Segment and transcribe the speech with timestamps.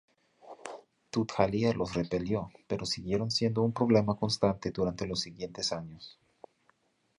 [1.11, 6.17] Tudhaliya los repelió, pero siguieron siendo un problema constante durante los siguientes años.